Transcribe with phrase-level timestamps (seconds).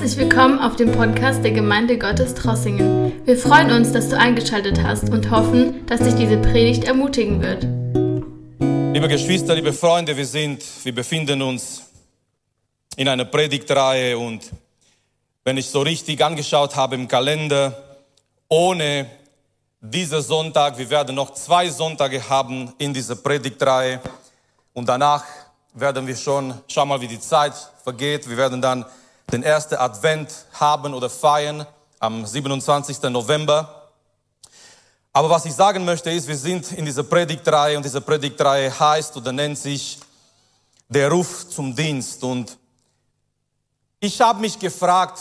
[0.00, 3.20] Herzlich willkommen auf dem Podcast der Gemeinde Gottes Trossingen.
[3.26, 7.64] Wir freuen uns, dass du eingeschaltet hast und hoffen, dass dich diese Predigt ermutigen wird.
[8.94, 11.82] Liebe Geschwister, liebe Freunde, wir sind, wir befinden uns
[12.94, 14.52] in einer Predigtreihe und
[15.42, 17.98] wenn ich so richtig angeschaut habe im Kalender,
[18.48, 19.10] ohne
[19.80, 24.00] dieser Sonntag, wir werden noch zwei Sonntage haben in dieser Predigtreihe
[24.74, 25.24] und danach
[25.74, 28.84] werden wir schon, schau mal, wie die Zeit vergeht, wir werden dann
[29.30, 31.66] den ersten Advent haben oder feiern
[31.98, 33.02] am 27.
[33.04, 33.90] November.
[35.12, 39.16] Aber was ich sagen möchte ist, wir sind in dieser Predigtreihe und diese Predigtreihe heißt
[39.16, 39.98] oder nennt sich
[40.88, 42.22] der Ruf zum Dienst.
[42.24, 42.56] Und
[44.00, 45.20] ich habe mich gefragt,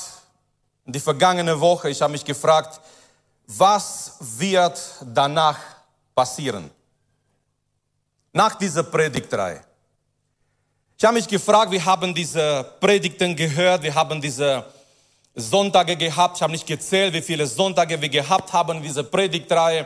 [0.86, 2.80] die vergangene Woche, ich habe mich gefragt,
[3.48, 5.58] was wird danach
[6.16, 6.70] passieren?
[8.32, 9.67] Nach dieser Predigtreihe.
[11.00, 14.66] Ich habe mich gefragt, wir haben diese Predigten gehört, wir haben diese
[15.36, 16.38] Sonntage gehabt.
[16.38, 19.86] Ich habe nicht gezählt, wie viele Sonntage wir gehabt haben, diese Predigtreihe.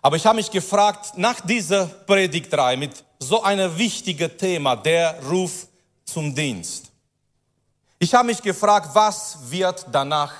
[0.00, 5.66] Aber ich habe mich gefragt, nach dieser Predigtreihe mit so einem wichtigen Thema, der Ruf
[6.06, 6.86] zum Dienst.
[7.98, 10.32] Ich habe mich gefragt, was wird danach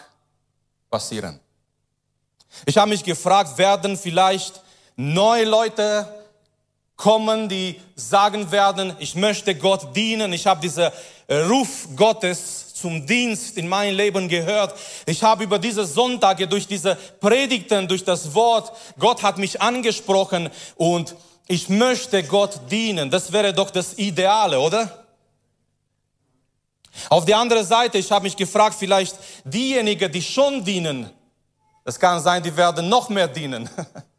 [0.88, 1.38] passieren?
[2.64, 4.62] Ich habe mich gefragt, werden vielleicht
[4.96, 6.08] neue Leute
[6.96, 10.32] kommen, die sagen werden, ich möchte Gott dienen.
[10.32, 10.90] Ich habe diesen
[11.28, 14.74] Ruf Gottes zum Dienst in mein Leben gehört.
[15.06, 20.50] Ich habe über diese Sonntage, durch diese Predigten, durch das Wort, Gott hat mich angesprochen
[20.76, 21.16] und
[21.48, 23.10] ich möchte Gott dienen.
[23.10, 25.06] Das wäre doch das Ideale, oder?
[27.08, 31.10] Auf der anderen Seite, ich habe mich gefragt, vielleicht diejenigen, die schon dienen,
[31.84, 33.68] es kann sein, die werden noch mehr dienen.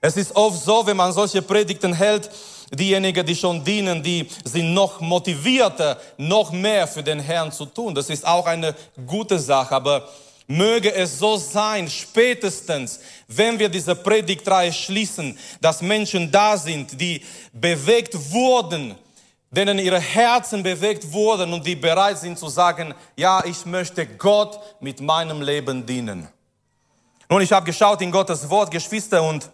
[0.00, 2.30] Es ist oft so, wenn man solche Predigten hält,
[2.72, 7.94] diejenigen, die schon dienen, die sind noch motivierter, noch mehr für den Herrn zu tun.
[7.94, 8.74] Das ist auch eine
[9.06, 10.08] gute Sache, aber
[10.46, 17.22] möge es so sein, spätestens, wenn wir diese Predigtreihe schließen, dass Menschen da sind, die
[17.52, 18.94] bewegt wurden,
[19.50, 24.60] denen ihre Herzen bewegt wurden und die bereit sind zu sagen, ja, ich möchte Gott
[24.80, 26.28] mit meinem Leben dienen.
[27.28, 29.50] Nun, ich habe geschaut in Gottes Wort, Geschwister, und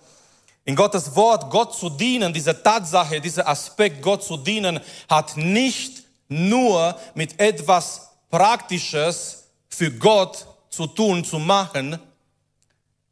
[0.64, 6.04] in Gottes Wort, Gott zu dienen, diese Tatsache, dieser Aspekt, Gott zu dienen, hat nicht
[6.28, 11.98] nur mit etwas Praktisches für Gott zu tun, zu machen.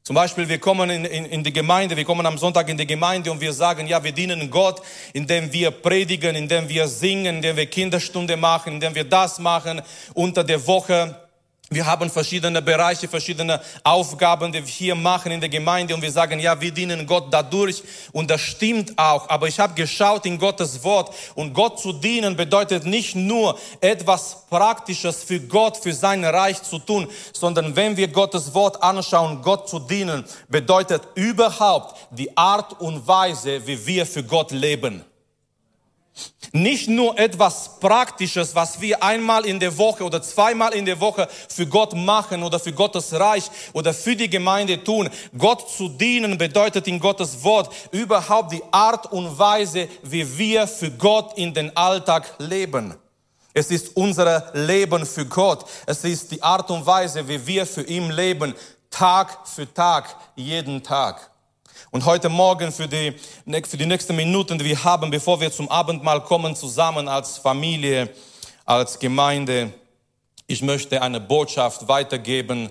[0.03, 2.87] Zum Beispiel, wir kommen in, in, in die Gemeinde, wir kommen am Sonntag in die
[2.87, 7.57] Gemeinde und wir sagen, ja, wir dienen Gott, indem wir predigen, indem wir singen, indem
[7.57, 9.81] wir Kinderstunde machen, indem wir das machen
[10.15, 11.15] unter der Woche.
[11.75, 16.13] Wir haben verschiedene Bereiche, verschiedene Aufgaben, die wir hier machen in der Gemeinde und wir
[16.13, 19.29] sagen, ja, wir dienen Gott dadurch und das stimmt auch.
[19.29, 24.47] Aber ich habe geschaut in Gottes Wort und Gott zu dienen bedeutet nicht nur etwas
[24.49, 29.69] Praktisches für Gott, für sein Reich zu tun, sondern wenn wir Gottes Wort anschauen, Gott
[29.69, 35.05] zu dienen, bedeutet überhaupt die Art und Weise, wie wir für Gott leben.
[36.55, 41.27] Nicht nur etwas Praktisches, was wir einmal in der Woche oder zweimal in der Woche
[41.49, 45.09] für Gott machen oder für Gottes Reich oder für die Gemeinde tun.
[45.37, 50.91] Gott zu dienen bedeutet in Gottes Wort überhaupt die Art und Weise, wie wir für
[50.91, 52.95] Gott in den Alltag leben.
[53.55, 55.65] Es ist unser Leben für Gott.
[55.87, 58.55] Es ist die Art und Weise, wie wir für ihn leben,
[58.91, 61.32] Tag für Tag, jeden Tag.
[61.93, 63.13] Und heute Morgen für die,
[63.67, 68.09] für die nächsten Minuten, die wir haben, bevor wir zum Abendmahl kommen, zusammen als Familie,
[68.65, 69.75] als Gemeinde,
[70.47, 72.71] ich möchte eine Botschaft weitergeben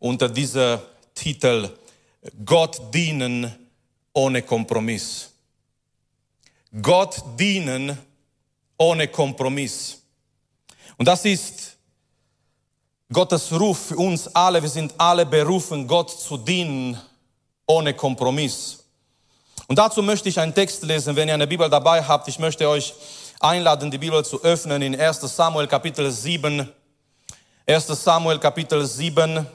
[0.00, 0.82] unter dieser
[1.14, 1.70] Titel
[2.44, 3.54] Gott dienen
[4.12, 5.30] ohne Kompromiss.
[6.82, 7.96] Gott dienen
[8.76, 10.02] ohne Kompromiss.
[10.96, 11.76] Und das ist
[13.12, 14.60] Gottes Ruf für uns alle.
[14.60, 17.00] Wir sind alle berufen, Gott zu dienen
[17.68, 18.78] ohne Kompromiss.
[19.68, 22.26] Und dazu möchte ich einen Text lesen, wenn ihr eine Bibel dabei habt.
[22.26, 22.94] Ich möchte euch
[23.38, 26.66] einladen, die Bibel zu öffnen in 1 Samuel Kapitel 7.
[27.66, 29.46] 1 Samuel Kapitel 7.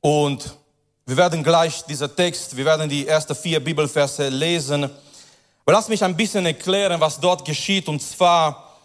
[0.00, 0.56] Und
[1.04, 4.84] wir werden gleich dieser Text, wir werden die ersten vier Bibelverse lesen.
[4.84, 7.86] Aber lass mich ein bisschen erklären, was dort geschieht.
[7.88, 8.78] Und zwar,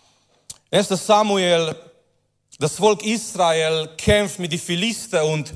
[0.71, 1.73] 1 Samuel,
[2.59, 5.53] das Volk Israel kämpft mit den Philister und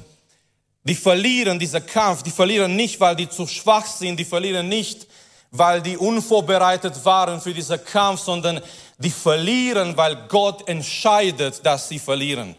[0.83, 5.07] die verlieren diesen Kampf, die verlieren nicht, weil die zu schwach sind, die verlieren nicht,
[5.51, 8.62] weil die unvorbereitet waren für diesen Kampf, sondern
[8.97, 12.56] die verlieren, weil Gott entscheidet, dass sie verlieren.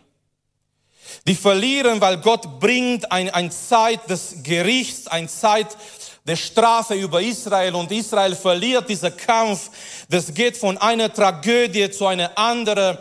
[1.27, 5.77] Die verlieren, weil Gott bringt ein, ein Zeit des Gerichts, ein Zeit
[6.27, 9.71] der Strafe über Israel und Israel verliert diesen Kampf.
[10.09, 12.97] Das geht von einer Tragödie zu einer anderen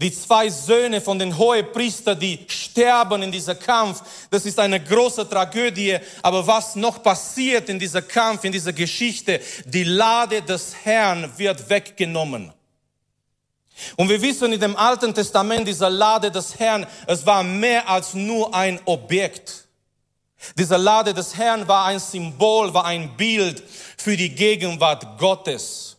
[0.00, 4.00] Die zwei Söhne von den Hohepriester, die sterben in dieser Kampf,
[4.30, 5.98] das ist eine große Tragödie.
[6.22, 11.68] Aber was noch passiert in dieser Kampf, in dieser Geschichte, die Lade des Herrn wird
[11.68, 12.52] weggenommen.
[13.96, 18.14] Und wir wissen in dem Alten Testament, dieser Lade des Herrn, es war mehr als
[18.14, 19.66] nur ein Objekt.
[20.56, 23.62] Dieser Lade des Herrn war ein Symbol, war ein Bild
[23.96, 25.97] für die Gegenwart Gottes.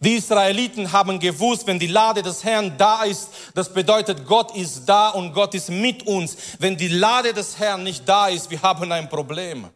[0.00, 4.86] Die Israeliten haben gewusst, wenn die Lade des Herrn da ist, das bedeutet, Gott ist
[4.86, 6.36] da und Gott ist mit uns.
[6.58, 9.68] Wenn die Lade des Herrn nicht da ist, wir haben ein Problem.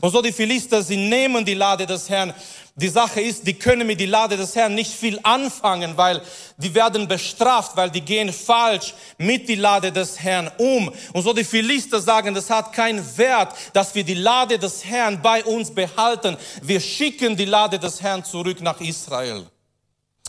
[0.00, 2.34] Und so die Philister, sie nehmen die Lade des Herrn.
[2.80, 6.22] Die Sache ist, die können mit die Lade des Herrn nicht viel anfangen, weil
[6.58, 10.92] die werden bestraft, weil die gehen falsch mit die Lade des Herrn um.
[11.12, 15.20] Und so die Philister sagen, das hat keinen Wert, dass wir die Lade des Herrn
[15.20, 16.36] bei uns behalten.
[16.62, 19.44] Wir schicken die Lade des Herrn zurück nach Israel.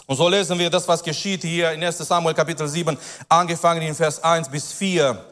[0.08, 2.98] Und so lesen wir das, was geschieht hier in 1 Samuel Kapitel 7,
[3.28, 5.24] angefangen in Vers 1 bis 4.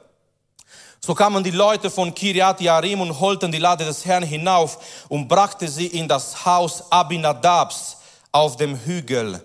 [1.00, 5.28] So kamen die Leute von Kiriat Yarim und holten die Lade des Herrn hinauf und
[5.28, 7.98] brachte sie in das Haus Abinadabs
[8.32, 9.42] auf dem Hügel.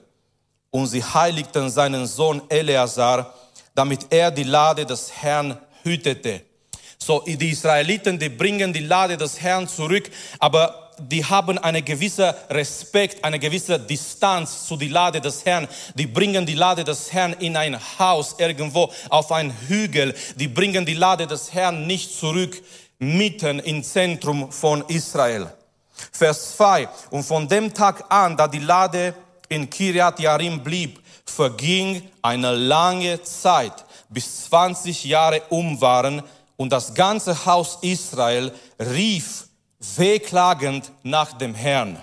[0.70, 3.34] Und sie heiligten seinen Sohn Eleazar,
[3.75, 6.43] damit er die Lade des Herrn hütete.
[6.99, 12.34] So, die Israeliten, die bringen die Lade des Herrn zurück, aber die haben eine gewisse
[12.50, 15.68] Respekt, eine gewisse Distanz zu die Lade des Herrn.
[15.94, 20.14] Die bringen die Lade des Herrn in ein Haus irgendwo auf einen Hügel.
[20.36, 22.62] Die bringen die Lade des Herrn nicht zurück
[22.98, 25.52] mitten im Zentrum von Israel.
[26.12, 26.88] Vers 2.
[27.10, 29.14] Und von dem Tag an, da die Lade
[29.48, 36.22] in Kiriat Yarim blieb, verging eine lange Zeit, bis 20 Jahre um waren
[36.56, 39.46] und das ganze Haus Israel rief
[39.96, 42.02] wehklagend nach dem Herrn.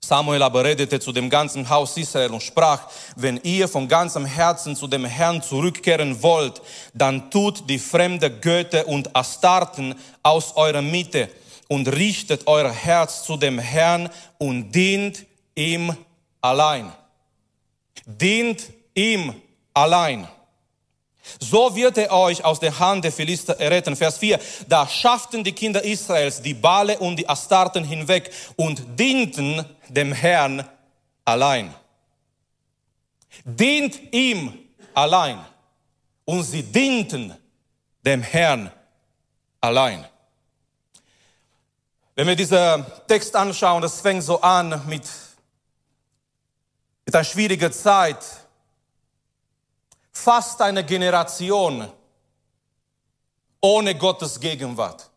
[0.00, 4.76] Samuel aber redete zu dem ganzen Haus Israel und sprach, wenn ihr von ganzem Herzen
[4.76, 6.62] zu dem Herrn zurückkehren wollt,
[6.94, 11.28] dann tut die fremde Götter und Astarten aus eurer Mitte
[11.68, 14.08] und richtet euer Herz zu dem Herrn
[14.38, 15.26] und dient
[15.56, 15.96] ihm
[16.40, 16.92] allein.
[18.06, 19.34] Dient ihm
[19.74, 20.28] allein.
[21.40, 23.96] So wird er euch aus der Hand der Philister erretten.
[23.96, 24.38] Vers 4.
[24.68, 30.68] Da schafften die Kinder Israels die Bale und die Astarten hinweg und dienten dem Herrn
[31.24, 31.74] allein.
[33.44, 34.52] Dient ihm
[34.94, 35.44] allein.
[36.24, 37.36] Und sie dienten
[38.04, 38.70] dem Herrn
[39.60, 40.04] allein.
[42.14, 45.02] Wenn wir diesen Text anschauen, das fängt so an mit,
[47.04, 48.18] mit einer schwierigen Zeit
[50.22, 51.88] fast eine Generation
[53.60, 55.08] ohne Gottes Gegenwart.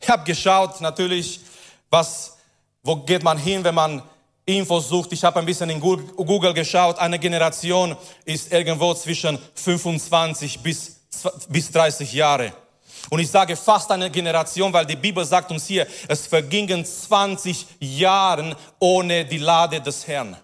[0.00, 1.40] Ich habe geschaut, natürlich,
[1.88, 2.36] was,
[2.82, 4.02] wo geht man hin, wenn man
[4.44, 5.12] Infos sucht.
[5.12, 6.98] Ich habe ein bisschen in Google geschaut.
[6.98, 11.00] Eine Generation ist irgendwo zwischen 25 bis,
[11.48, 12.52] bis 30 Jahre.
[13.08, 17.66] Und ich sage fast eine Generation, weil die Bibel sagt uns hier, es vergingen 20
[17.80, 20.36] Jahre ohne die Lade des Herrn.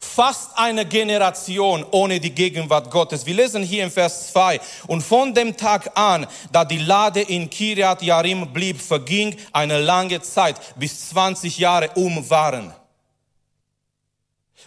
[0.00, 3.26] Fast eine Generation ohne die Gegenwart Gottes.
[3.26, 4.60] Wir lesen hier im Vers 2.
[4.86, 10.22] Und von dem Tag an, da die Lade in Kiriat Yarim blieb, verging eine lange
[10.22, 12.72] Zeit, bis 20 Jahre um waren.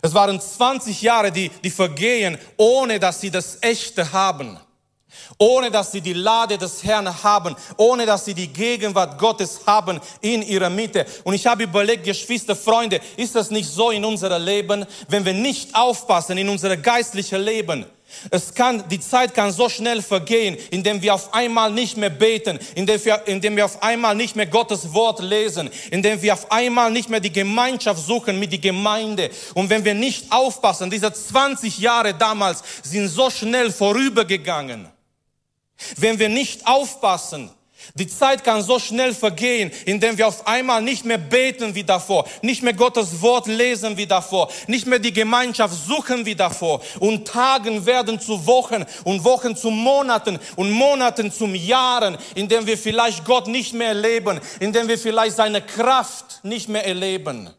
[0.01, 4.60] Es waren 20 Jahre, die, die vergehen, ohne dass sie das Echte haben
[5.38, 10.00] ohne dass sie die Lade des Herrn haben, ohne dass sie die Gegenwart Gottes haben
[10.22, 11.05] in ihrer Mitte.
[11.24, 15.34] Und ich habe überlegt, Geschwister, Freunde, ist das nicht so in unserem Leben, wenn wir
[15.34, 17.86] nicht aufpassen in unser geistliches Leben?
[18.29, 22.60] Es kann, die Zeit kann so schnell vergehen, indem wir auf einmal nicht mehr beten,
[22.75, 26.91] indem wir, indem wir auf einmal nicht mehr Gottes Wort lesen, indem wir auf einmal
[26.91, 29.29] nicht mehr die Gemeinschaft suchen mit die Gemeinde.
[29.53, 34.95] Und wenn wir nicht aufpassen, diese 20 Jahre damals sind so schnell vorübergegangen.
[35.98, 37.51] Wenn wir nicht aufpassen,
[37.94, 42.27] die Zeit kann so schnell vergehen, indem wir auf einmal nicht mehr beten wie davor,
[42.41, 46.82] nicht mehr Gottes Wort lesen wie davor, nicht mehr die Gemeinschaft suchen wie davor.
[47.00, 52.77] Und Tagen werden zu Wochen und Wochen zu Monaten und Monaten zum Jahren, indem wir
[52.77, 57.51] vielleicht Gott nicht mehr erleben, indem wir vielleicht seine Kraft nicht mehr erleben.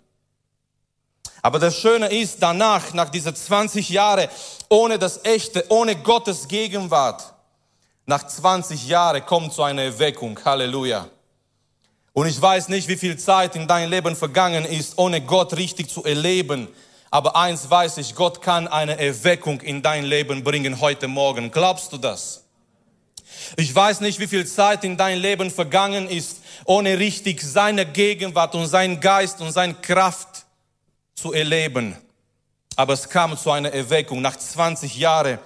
[1.41, 4.29] Aber das Schöne ist, danach, nach diesen 20 Jahren,
[4.69, 7.36] ohne das Echte, ohne Gottes Gegenwart,
[8.07, 10.39] nach 20 Jahren kommt so eine Erweckung.
[10.45, 11.09] Halleluja.
[12.13, 15.91] Und ich weiß nicht, wie viel Zeit in deinem Leben vergangen ist, ohne Gott richtig
[15.91, 16.69] zu erleben.
[17.11, 21.51] Aber eins weiß ich, Gott kann eine Erweckung in dein Leben bringen heute Morgen.
[21.51, 22.45] Glaubst du das?
[23.57, 28.55] Ich weiß nicht, wie viel Zeit in dein Leben vergangen ist, ohne richtig seine Gegenwart
[28.55, 30.47] und sein Geist und seine Kraft
[31.15, 31.97] zu erleben.
[32.77, 35.39] aber es kam zu einer Erweckung nach 20 Jahren.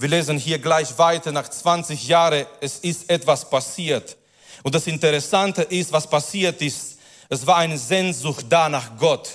[0.00, 4.16] Wir lesen hier gleich weiter, nach 20 Jahren, es ist etwas passiert.
[4.62, 9.28] Und das Interessante ist, was passiert ist, es war eine Sehnsucht da nach Gott.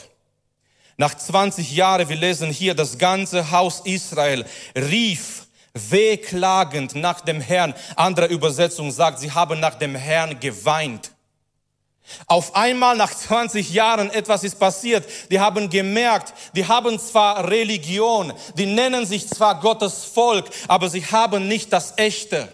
[0.95, 7.73] Nach 20 Jahren, wir lesen hier, das ganze Haus Israel rief wehklagend nach dem Herrn.
[7.97, 11.11] Andere Übersetzung sagt, sie haben nach dem Herrn geweint.
[12.27, 15.05] Auf einmal nach 20 Jahren etwas ist passiert.
[15.31, 21.05] Die haben gemerkt, die haben zwar Religion, die nennen sich zwar Gottes Volk, aber sie
[21.05, 22.49] haben nicht das Echte.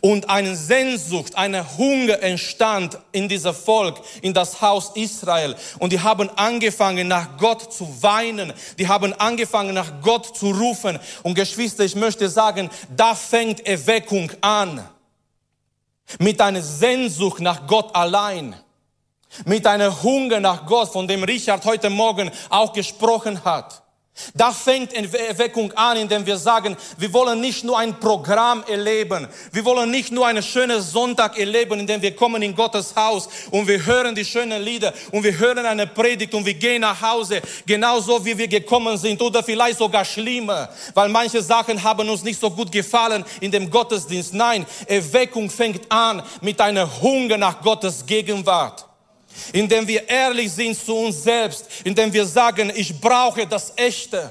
[0.00, 5.56] Und eine Sehnsucht, eine Hunger entstand in dieser Volk, in das Haus Israel.
[5.78, 8.52] Und die haben angefangen, nach Gott zu weinen.
[8.78, 10.98] Die haben angefangen, nach Gott zu rufen.
[11.22, 14.88] Und Geschwister, ich möchte sagen, da fängt Erweckung an.
[16.18, 18.54] Mit einer Sehnsucht nach Gott allein.
[19.44, 23.83] Mit einer Hunger nach Gott, von dem Richard heute Morgen auch gesprochen hat.
[24.32, 29.64] Da fängt Erweckung an, indem wir sagen, wir wollen nicht nur ein Programm erleben, wir
[29.64, 33.84] wollen nicht nur einen schönen Sonntag erleben, indem wir kommen in Gottes Haus und wir
[33.84, 38.24] hören die schönen Lieder und wir hören eine Predigt und wir gehen nach Hause, genauso
[38.24, 42.50] wie wir gekommen sind oder vielleicht sogar schlimmer, weil manche Sachen haben uns nicht so
[42.50, 44.32] gut gefallen in dem Gottesdienst.
[44.32, 48.86] Nein, Erweckung fängt an mit einer Hunger nach Gottes Gegenwart
[49.52, 54.30] indem wir ehrlich sind zu uns selbst, indem wir sagen, ich brauche das Echte.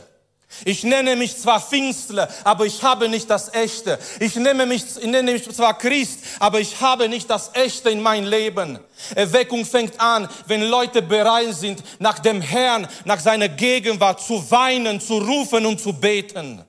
[0.65, 4.00] Ich nenne mich zwar Pfingstler, aber ich habe nicht das Echte.
[4.19, 8.01] Ich nenne mich, ich nenne mich zwar Christ, aber ich habe nicht das Echte in
[8.01, 8.79] mein Leben.
[9.15, 15.01] Erweckung fängt an, wenn Leute bereit sind, nach dem Herrn, nach seiner Gegenwart zu weinen,
[15.01, 16.63] zu rufen und zu beten.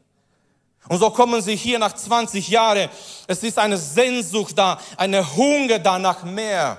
[0.89, 2.89] Und so kommen sie hier nach 20 Jahren.
[3.27, 6.79] Es ist eine Sehnsucht da, eine Hunger da nach mehr.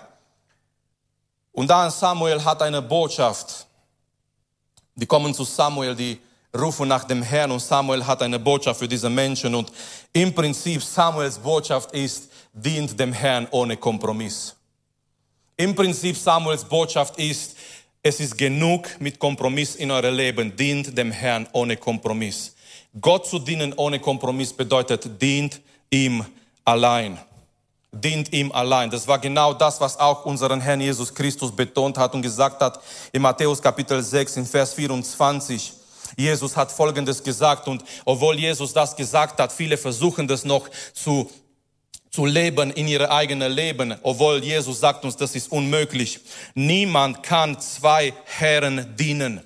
[1.55, 3.65] Und dann Samuel hat eine Botschaft.
[4.93, 6.19] Die kommen zu Samuel, die
[6.53, 9.55] rufen nach dem Herrn und Samuel hat eine Botschaft für diese Menschen.
[9.55, 9.71] Und
[10.11, 14.53] im Prinzip Samuels Botschaft ist, dient dem Herrn ohne Kompromiss.
[15.55, 17.55] Im Prinzip Samuels Botschaft ist,
[18.03, 20.53] es ist genug mit Kompromiss in eurem Leben.
[20.57, 22.53] Dient dem Herrn ohne Kompromiss.
[22.99, 26.25] Gott zu dienen ohne Kompromiss bedeutet, dient ihm
[26.65, 27.17] allein
[27.95, 28.89] dient ihm allein.
[28.89, 32.79] Das war genau das, was auch unseren Herrn Jesus Christus betont hat und gesagt hat
[33.11, 35.73] in Matthäus Kapitel 6 in Vers 24.
[36.17, 41.29] Jesus hat Folgendes gesagt und obwohl Jesus das gesagt hat, viele versuchen das noch zu
[42.15, 46.21] zu leben in ihr eigenen Leben, obwohl Jesus sagt uns, das ist unmöglich.
[46.53, 49.41] Niemand kann zwei Herren dienen.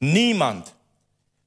[0.00, 0.74] Niemand.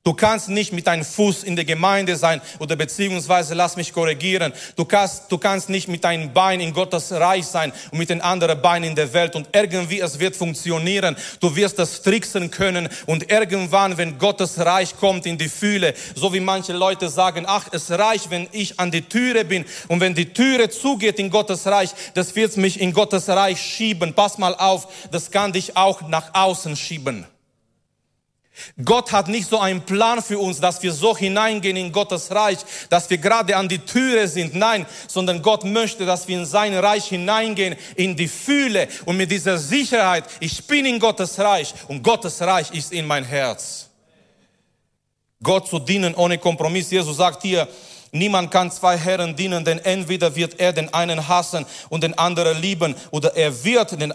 [0.03, 4.51] Du kannst nicht mit deinem Fuß in der Gemeinde sein oder beziehungsweise, lass mich korrigieren,
[4.75, 8.20] du kannst, du kannst nicht mit deinem Bein in Gottes Reich sein und mit den
[8.20, 11.15] anderen Beinen in der Welt und irgendwie es wird funktionieren.
[11.39, 16.34] Du wirst das tricksen können und irgendwann, wenn Gottes Reich kommt in die Fühle, so
[16.34, 20.15] wie manche Leute sagen, ach, es reicht, wenn ich an die Türe bin und wenn
[20.15, 24.15] die Türe zugeht in Gottes Reich, das wird mich in Gottes Reich schieben.
[24.15, 27.27] Pass mal auf, das kann dich auch nach außen schieben.
[28.84, 32.60] Gott hat nicht so einen Plan für uns, dass wir so hineingehen in Gottes Reich,
[32.89, 34.55] dass wir gerade an die Türe sind.
[34.55, 39.31] Nein, sondern Gott möchte, dass wir in sein Reich hineingehen, in die Fühle und mit
[39.31, 43.89] dieser Sicherheit, ich bin in Gottes Reich und Gottes Reich ist in mein Herz.
[45.41, 46.91] Gott zu dienen ohne Kompromiss.
[46.91, 47.67] Jesus sagt hier,
[48.13, 52.62] Niemand kann zwei Herren dienen, denn entweder wird er den einen hassen und den anderen
[52.62, 54.13] lieben oder er wird den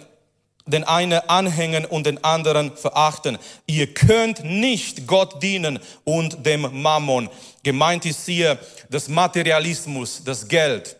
[0.66, 3.38] den einen anhängen und den anderen verachten.
[3.66, 7.30] Ihr könnt nicht Gott dienen und dem Mammon.
[7.62, 8.58] Gemeint ist hier
[8.90, 10.96] das Materialismus, das Geld.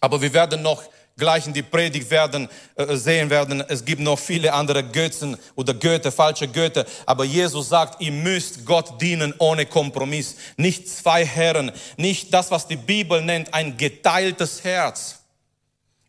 [0.00, 0.82] Aber wir werden noch
[1.18, 5.74] gleich in die Predigt werden, äh, sehen werden, es gibt noch viele andere Götzen oder
[5.74, 6.86] Götter, falsche Götter.
[7.04, 10.36] Aber Jesus sagt, ihr müsst Gott dienen ohne Kompromiss.
[10.56, 15.18] Nicht zwei Herren, nicht das, was die Bibel nennt, ein geteiltes Herz.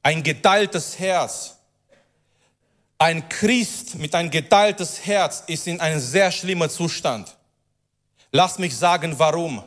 [0.03, 1.55] Ein geteiltes Herz.
[3.01, 7.33] Ein Christ mit ein geteiltes Herz ist in einem sehr schlimmen Zustand.
[8.29, 9.63] Lass mich sagen, warum.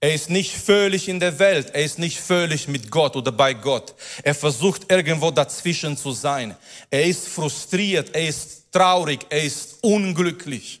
[0.00, 3.52] Er ist nicht völlig in der Welt, er ist nicht völlig mit Gott oder bei
[3.52, 3.94] Gott.
[4.22, 6.56] Er versucht irgendwo dazwischen zu sein.
[6.90, 10.80] Er ist frustriert, er ist traurig, er ist unglücklich.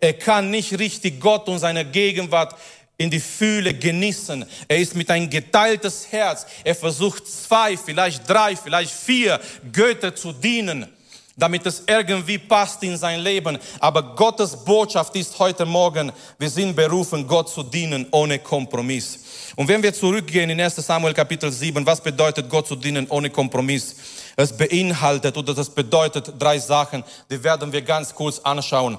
[0.00, 2.58] Er kann nicht richtig Gott und seine Gegenwart
[3.00, 4.44] in die Fühle genießen.
[4.68, 6.44] Er ist mit ein geteiltes Herz.
[6.62, 9.40] Er versucht zwei, vielleicht drei, vielleicht vier
[9.72, 10.86] Götter zu dienen,
[11.34, 13.56] damit es irgendwie passt in sein Leben.
[13.78, 19.20] Aber Gottes Botschaft ist heute Morgen, wir sind berufen, Gott zu dienen ohne Kompromiss.
[19.56, 23.30] Und wenn wir zurückgehen in 1 Samuel Kapitel 7, was bedeutet Gott zu dienen ohne
[23.30, 23.96] Kompromiss?
[24.36, 28.98] Es beinhaltet oder das bedeutet drei Sachen, die werden wir ganz kurz anschauen.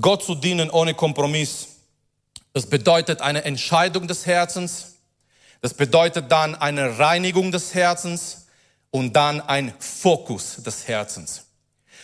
[0.00, 1.68] Gott zu dienen ohne Kompromiss.
[2.52, 4.96] Das bedeutet eine Entscheidung des Herzens.
[5.60, 8.46] Das bedeutet dann eine Reinigung des Herzens
[8.90, 11.46] und dann ein Fokus des Herzens.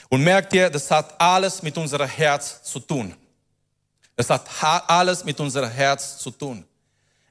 [0.09, 3.15] Und merkt ihr, das hat alles mit unserem Herz zu tun.
[4.15, 4.47] Das hat
[4.89, 6.65] alles mit unserem Herz zu tun.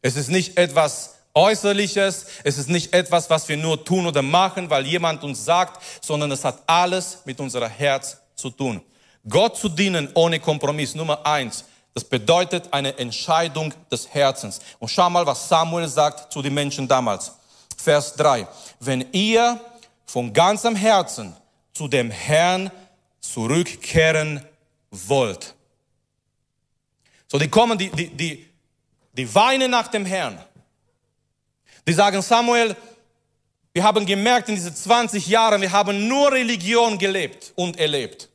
[0.01, 4.69] Es ist nicht etwas Äußerliches, es ist nicht etwas, was wir nur tun oder machen,
[4.69, 8.81] weil jemand uns sagt, sondern es hat alles mit unserem Herz zu tun.
[9.27, 11.65] Gott zu dienen ohne Kompromiss, Nummer eins,
[11.96, 14.60] das bedeutet eine Entscheidung des Herzens.
[14.80, 17.32] Und schau mal, was Samuel sagt zu den Menschen damals.
[17.78, 18.46] Vers drei:
[18.82, 19.60] Wenn ihr
[20.06, 21.34] von ganzem Herzen
[21.74, 22.70] zu dem Herrn
[23.22, 24.46] zurückkehren
[24.92, 25.56] wollt.
[27.32, 28.46] So, die kommen, die, die, die,
[29.14, 30.38] die weinen nach dem Herrn.
[31.88, 32.75] Die sagen, Samuel,
[33.72, 38.30] wir haben gemerkt in diesen 20 Jahren, wir haben nur Religion gelebt und erlebt.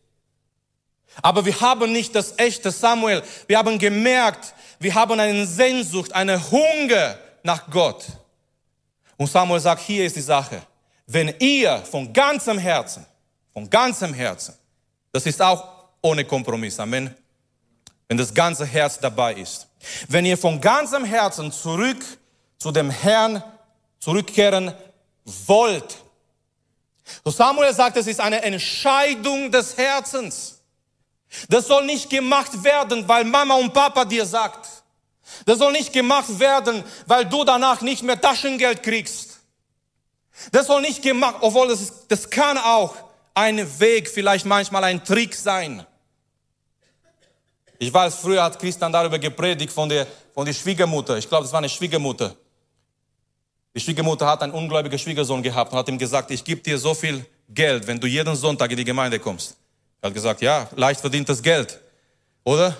[1.23, 3.23] Aber wir haben nicht das echte Samuel.
[3.47, 8.07] Wir haben gemerkt, wir haben eine Sehnsucht, eine Hunger nach Gott.
[9.17, 10.63] Und Samuel sagt, hier ist die Sache.
[11.07, 13.05] Wenn ihr von ganzem Herzen,
[13.53, 14.55] von ganzem Herzen,
[15.13, 17.15] das ist auch ohne Kompromiss, Amen,
[18.09, 19.67] wenn das ganze Herz dabei ist.
[20.09, 22.05] Wenn ihr von ganzem Herzen zurück
[22.59, 23.43] zu dem Herrn
[23.99, 24.75] zurückkehren
[25.25, 25.99] wollt.
[27.25, 30.60] So Samuel sagt, es ist eine Entscheidung des Herzens.
[31.49, 34.69] Das soll nicht gemacht werden, weil Mama und Papa dir sagt.
[35.47, 39.41] Das soll nicht gemacht werden, weil du danach nicht mehr Taschengeld kriegst.
[40.53, 42.95] Das soll nicht gemacht, obwohl das, ist, das kann auch
[43.35, 45.87] ein Weg, vielleicht manchmal ein Trick sein.
[47.79, 51.17] Ich weiß, früher hat Christian darüber gepredigt von der, von der Schwiegermutter.
[51.17, 52.35] Ich glaube, das war eine Schwiegermutter.
[53.75, 56.93] Die Schwiegermutter hat einen ungläubigen Schwiegersohn gehabt und hat ihm gesagt, ich gebe dir so
[56.93, 59.57] viel Geld, wenn du jeden Sonntag in die Gemeinde kommst.
[60.03, 61.79] Er hat gesagt, ja, leicht verdientes Geld.
[62.45, 62.77] Oder?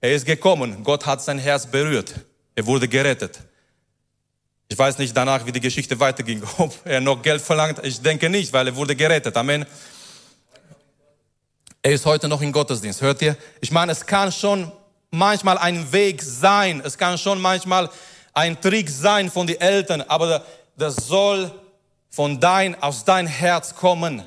[0.00, 0.82] Er ist gekommen.
[0.82, 2.14] Gott hat sein Herz berührt.
[2.54, 3.40] Er wurde gerettet.
[4.68, 6.42] Ich weiß nicht danach, wie die Geschichte weiterging.
[6.58, 9.36] Ob er noch Geld verlangt, ich denke nicht, weil er wurde gerettet.
[9.36, 9.66] Amen.
[11.82, 13.02] Er ist heute noch im Gottesdienst.
[13.02, 13.36] Hört ihr?
[13.60, 14.72] Ich meine, es kann schon
[15.10, 16.80] manchmal ein Weg sein.
[16.84, 17.90] Es kann schon manchmal
[18.32, 20.44] ein Trick sein von den Eltern, aber
[20.76, 21.52] das soll
[22.10, 24.22] von dein, aus dein Herz kommen.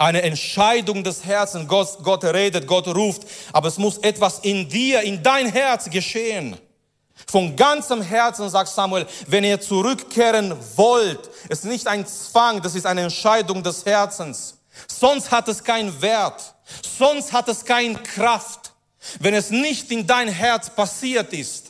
[0.00, 1.68] Eine Entscheidung des Herzens.
[1.68, 3.20] Gott, Gott redet, Gott ruft,
[3.52, 6.56] aber es muss etwas in dir, in dein Herz geschehen.
[7.26, 12.86] Von ganzem Herzen sagt Samuel, wenn ihr zurückkehren wollt, ist nicht ein Zwang, das ist
[12.86, 14.56] eine Entscheidung des Herzens.
[14.88, 16.54] Sonst hat es keinen Wert.
[16.98, 18.72] Sonst hat es keine Kraft.
[19.18, 21.69] Wenn es nicht in dein Herz passiert ist.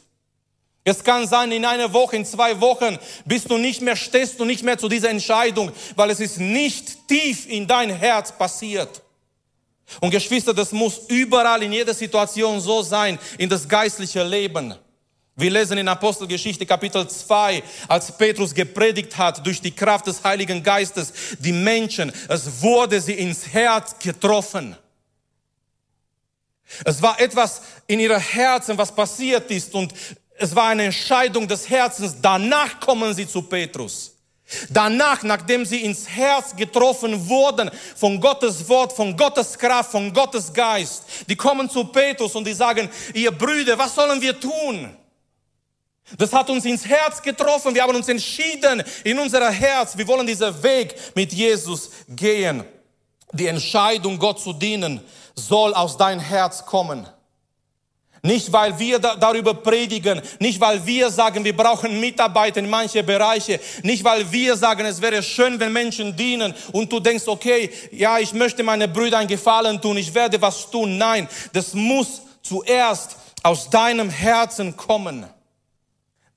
[0.83, 4.45] Es kann sein, in einer Woche, in zwei Wochen bist du nicht mehr, stehst du
[4.45, 9.03] nicht mehr zu dieser Entscheidung, weil es ist nicht tief in dein Herz passiert.
[10.01, 14.75] Und Geschwister, das muss überall in jeder Situation so sein, in das geistliche Leben.
[15.37, 20.63] Wir lesen in Apostelgeschichte Kapitel 2, als Petrus gepredigt hat durch die Kraft des Heiligen
[20.63, 24.77] Geistes, die Menschen, es wurde sie ins Herz getroffen.
[26.85, 29.93] Es war etwas in ihrem Herzen, was passiert ist und
[30.41, 32.17] es war eine Entscheidung des Herzens.
[32.21, 34.17] Danach kommen sie zu Petrus.
[34.71, 40.53] Danach, nachdem sie ins Herz getroffen wurden von Gottes Wort, von Gottes Kraft, von Gottes
[40.53, 44.97] Geist, die kommen zu Petrus und die sagen, ihr Brüder, was sollen wir tun?
[46.17, 47.75] Das hat uns ins Herz getroffen.
[47.75, 49.97] Wir haben uns entschieden in unser Herz.
[49.97, 52.65] Wir wollen diesen Weg mit Jesus gehen.
[53.33, 55.01] Die Entscheidung, Gott zu dienen,
[55.37, 57.07] soll aus dein Herz kommen.
[58.23, 63.03] Nicht, weil wir da, darüber predigen, nicht, weil wir sagen, wir brauchen Mitarbeiter in manche
[63.03, 67.71] Bereiche, nicht, weil wir sagen, es wäre schön, wenn Menschen dienen und du denkst, okay,
[67.93, 70.99] ja, ich möchte meine Brüder einen Gefallen tun, ich werde was tun.
[70.99, 75.25] Nein, das muss zuerst aus deinem Herzen kommen.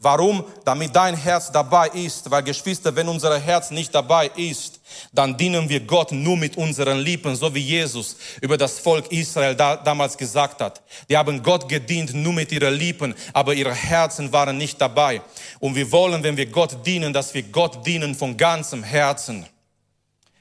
[0.04, 0.44] Warum?
[0.66, 2.30] Damit dein Herz dabei ist.
[2.30, 4.82] Weil Geschwister, wenn unser Herz nicht dabei ist,
[5.14, 9.56] dann dienen wir Gott nur mit unseren Lippen, so wie Jesus über das Volk Israel
[9.56, 10.82] da, damals gesagt hat.
[11.10, 15.22] Die haben Gott gedient nur mit ihren Lippen, aber ihre Herzen waren nicht dabei.
[15.60, 19.46] Und wir wollen, wenn wir Gott dienen, dass wir Gott dienen von ganzem Herzen.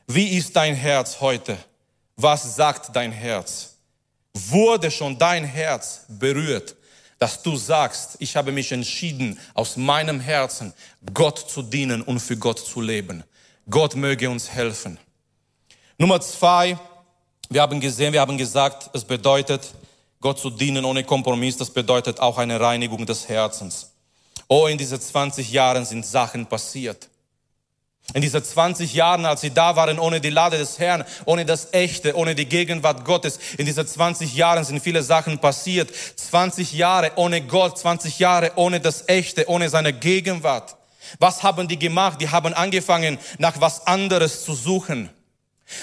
[0.08, 1.56] Wie ist dein Herz heute?
[2.16, 3.76] Was sagt dein Herz?
[4.34, 6.74] Wurde schon dein Herz berührt?
[7.22, 10.74] Dass du sagst, ich habe mich entschieden, aus meinem Herzen
[11.14, 13.22] Gott zu dienen und für Gott zu leben.
[13.70, 14.98] Gott möge uns helfen.
[15.96, 16.76] Nummer zwei,
[17.48, 19.72] wir haben gesehen, wir haben gesagt, es bedeutet,
[20.20, 23.92] Gott zu dienen ohne Kompromiss, das bedeutet auch eine Reinigung des Herzens.
[24.48, 27.08] Oh, in diesen 20 Jahren sind Sachen passiert.
[28.14, 31.72] In diesen 20 Jahren, als sie da waren, ohne die Lade des Herrn, ohne das
[31.72, 35.90] Echte, ohne die Gegenwart Gottes, in diesen 20 Jahren sind viele Sachen passiert.
[36.16, 40.76] 20 Jahre ohne Gott, 20 Jahre ohne das Echte, ohne seine Gegenwart.
[41.18, 42.20] Was haben die gemacht?
[42.20, 45.08] Die haben angefangen, nach was anderes zu suchen.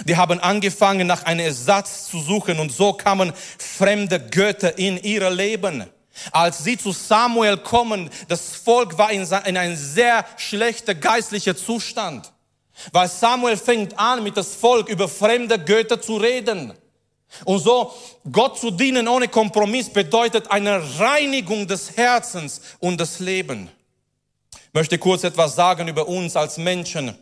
[0.06, 5.30] Die haben angefangen, nach einem Ersatz zu suchen und so kamen fremde Götter in ihr
[5.32, 5.86] Leben.
[6.32, 12.32] Als sie zu Samuel kommen, das Volk war in, in einem sehr schlechten geistlichen Zustand.
[12.92, 16.74] Weil Samuel fängt an, mit das Volk über fremde Götter zu reden.
[17.46, 17.94] Und so
[18.32, 23.70] Gott zu dienen ohne Kompromiss bedeutet eine Reinigung des Herzens und des Lebens.
[24.52, 27.16] Ich möchte kurz etwas sagen über uns als Menschen.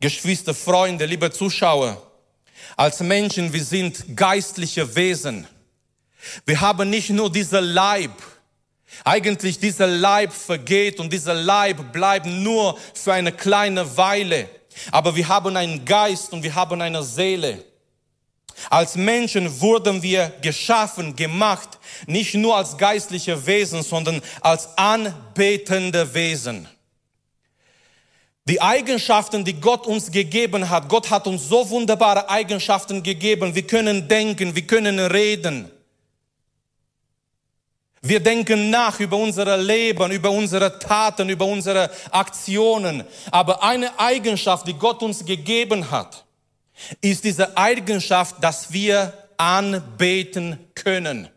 [0.00, 2.00] Geschwister, Freunde, liebe Zuschauer.
[2.76, 5.46] Als Menschen, wir sind geistliche Wesen.
[6.44, 8.12] Wir haben nicht nur dieser Leib.
[9.04, 14.48] Eigentlich dieser Leib vergeht und dieser Leib bleibt nur für eine kleine Weile.
[14.90, 17.64] Aber wir haben einen Geist und wir haben eine Seele.
[18.70, 26.66] Als Menschen wurden wir geschaffen, gemacht, nicht nur als geistliche Wesen, sondern als anbetende Wesen.
[28.48, 33.54] Die Eigenschaften, die Gott uns gegeben hat, Gott hat uns so wunderbare Eigenschaften gegeben.
[33.54, 35.70] Wir können denken, wir können reden.
[38.08, 43.04] Wir denken nach über unser Leben, über unsere Taten, über unsere Aktionen.
[43.30, 46.24] Aber eine Eigenschaft, die Gott uns gegeben hat,
[47.00, 51.28] ist diese Eigenschaft, dass wir anbeten können.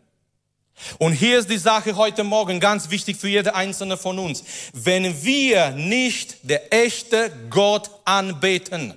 [0.98, 4.44] Und hier ist die Sache heute Morgen ganz wichtig für jede einzelne von uns.
[4.72, 8.94] Wenn wir nicht der echte Gott anbeten,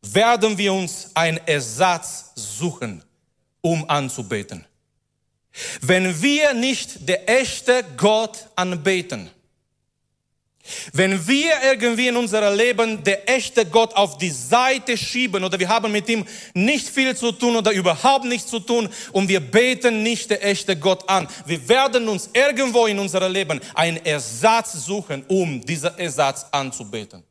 [0.00, 3.02] werden wir uns einen Ersatz suchen,
[3.60, 4.64] um anzubeten.
[5.80, 9.30] Wenn wir nicht der echte Gott anbeten,
[10.92, 15.68] wenn wir irgendwie in unserem Leben der echte Gott auf die Seite schieben oder wir
[15.68, 20.02] haben mit ihm nicht viel zu tun oder überhaupt nichts zu tun und wir beten
[20.02, 25.24] nicht der echte Gott an, wir werden uns irgendwo in unserem Leben einen Ersatz suchen,
[25.28, 27.22] um diesen Ersatz anzubeten.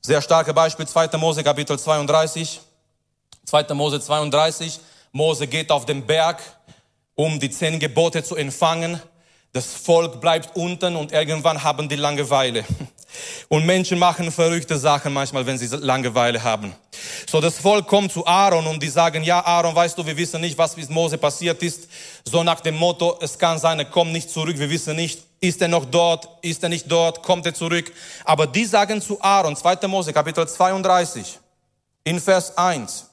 [0.00, 1.16] Sehr starke Beispiel 2.
[1.18, 2.60] Mose Kapitel 32.
[3.44, 3.74] 2.
[3.74, 4.80] Mose 32.
[5.16, 6.42] Mose geht auf den Berg,
[7.14, 9.00] um die zehn Gebote zu empfangen.
[9.52, 12.64] Das Volk bleibt unten und irgendwann haben die Langeweile.
[13.48, 16.74] Und Menschen machen verrückte Sachen manchmal, wenn sie Langeweile haben.
[17.30, 20.40] So, das Volk kommt zu Aaron und die sagen, ja, Aaron, weißt du, wir wissen
[20.40, 21.88] nicht, was mit Mose passiert ist.
[22.24, 25.62] So nach dem Motto, es kann sein, er kommt nicht zurück, wir wissen nicht, ist
[25.62, 27.92] er noch dort, ist er nicht dort, kommt er zurück.
[28.24, 29.86] Aber die sagen zu Aaron, 2.
[29.86, 31.38] Mose, Kapitel 32,
[32.02, 33.08] in Vers 1,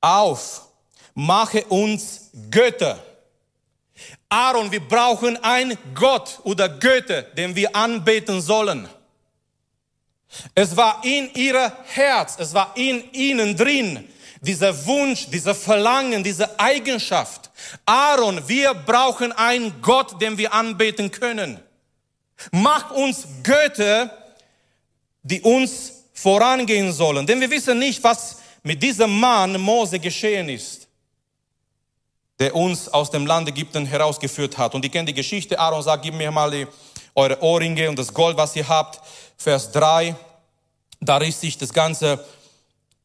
[0.00, 0.71] auf,
[1.14, 2.98] mache uns Götter
[4.28, 8.88] Aaron, wir brauchen einen Gott oder Götter, den wir anbeten sollen.
[10.54, 14.08] Es war in ihr Herz, es war in ihnen drin,
[14.40, 17.50] dieser Wunsch, dieser Verlangen, diese Eigenschaft.
[17.84, 21.60] Aaron, wir brauchen einen Gott, den wir anbeten können.
[22.50, 24.10] Mach uns Götter,
[25.22, 27.26] die uns vorangehen sollen.
[27.26, 30.81] Denn wir wissen nicht, was mit diesem Mann Mose geschehen ist
[32.42, 34.74] der uns aus dem Land Ägypten herausgeführt hat.
[34.74, 35.60] Und ihr kennt die Geschichte.
[35.60, 36.66] Aaron sagt, gib mir mal die,
[37.14, 39.00] eure Ohrringe und das Gold, was ihr habt.
[39.36, 40.16] Vers 3,
[41.00, 42.18] da riss sich das ganze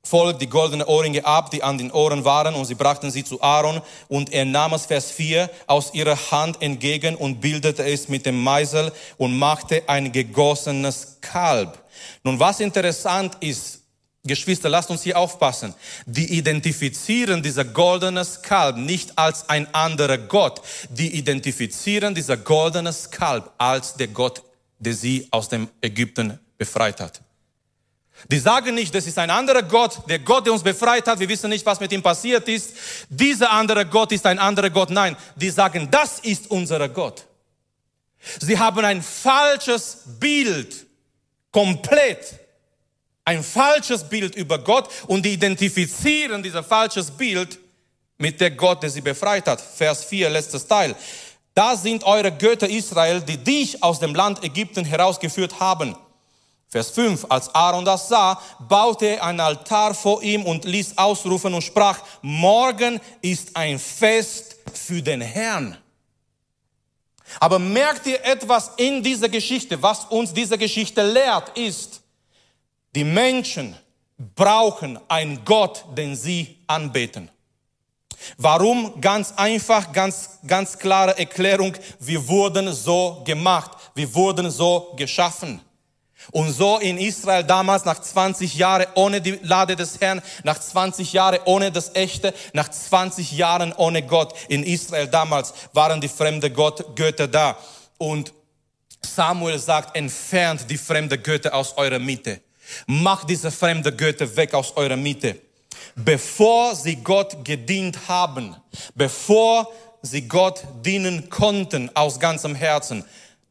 [0.01, 3.39] Volk die goldenen Ohrringe ab, die an den Ohren waren, und sie brachten sie zu
[3.39, 8.25] Aaron, und er nahm es, Vers 4, aus ihrer Hand entgegen und bildete es mit
[8.25, 11.77] dem Meisel und machte ein gegossenes Kalb.
[12.23, 13.83] Nun, was interessant ist,
[14.27, 15.73] Geschwister, lasst uns hier aufpassen.
[16.05, 20.61] Die identifizieren dieser goldene Skalp nicht als ein anderer Gott.
[20.89, 24.43] Die identifizieren dieser goldene Skalp als der Gott,
[24.79, 27.21] der sie aus dem Ägypten befreit hat.
[28.31, 31.19] Die sagen nicht, das ist ein anderer Gott, der Gott, der uns befreit hat.
[31.19, 32.73] Wir wissen nicht, was mit ihm passiert ist.
[33.09, 34.89] Dieser andere Gott ist ein anderer Gott.
[34.89, 37.25] Nein, die sagen, das ist unser Gott.
[38.39, 40.87] Sie haben ein falsches Bild,
[41.51, 42.36] komplett
[43.27, 47.59] ein falsches Bild über Gott und die identifizieren dieses falsches Bild
[48.17, 49.59] mit der Gott, der sie befreit hat.
[49.59, 50.95] Vers 4, letztes Teil.
[51.53, 55.93] Da sind eure Götter Israel, die dich aus dem Land Ägypten herausgeführt haben.
[56.69, 61.53] Vers 5, als Aaron das sah, baute er einen Altar vor ihm und ließ ausrufen
[61.53, 65.77] und sprach, morgen ist ein Fest für den Herrn.
[67.41, 71.96] Aber merkt ihr etwas in dieser Geschichte, was uns diese Geschichte lehrt, ist,
[72.95, 73.75] die Menschen
[74.35, 77.29] brauchen einen Gott, den sie anbeten.
[78.37, 78.99] Warum?
[78.99, 81.73] Ganz einfach, ganz, ganz klare Erklärung.
[81.99, 83.71] Wir wurden so gemacht.
[83.93, 85.61] Wir wurden so geschaffen.
[86.31, 91.13] Und so in Israel damals nach 20 Jahren ohne die Lade des Herrn, nach 20
[91.13, 94.33] Jahren ohne das Echte, nach 20 Jahren ohne Gott.
[94.49, 97.57] In Israel damals waren die fremde Gott, Götter da.
[97.97, 98.33] Und
[99.01, 102.41] Samuel sagt, entfernt die fremde Götter aus eurer Mitte.
[102.85, 105.39] Macht diese fremde Götter weg aus eurer Mitte.
[105.95, 108.55] Bevor sie Gott gedient haben,
[108.95, 113.03] bevor sie Gott dienen konnten aus ganzem Herzen,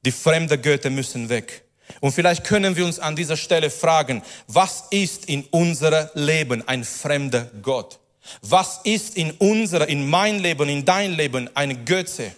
[0.04, 1.64] die fremde Götter müssen weg.
[2.00, 6.84] Und vielleicht können wir uns an dieser Stelle fragen, was ist in unserem Leben ein
[6.84, 7.98] fremder Gott?
[8.42, 12.32] Was ist in unserer, in mein Leben, in dein Leben eine Götze?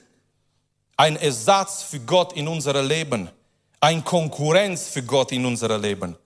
[0.97, 3.31] Ein Ersatz für Gott in unserem Leben?
[3.81, 6.17] Ein Konkurrenz für Gott in unserem Leben?